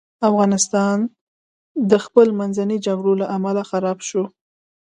[0.29, 0.97] افغانستان
[1.89, 4.23] د خپل منځي جګړو له امله خراب سو.